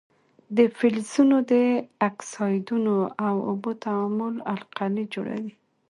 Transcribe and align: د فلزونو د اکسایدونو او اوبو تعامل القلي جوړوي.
د 0.57 0.59
فلزونو 0.77 1.37
د 1.51 1.53
اکسایدونو 2.09 2.95
او 3.27 3.35
اوبو 3.49 3.71
تعامل 3.83 4.35
القلي 4.53 5.03
جوړوي. 5.13 5.53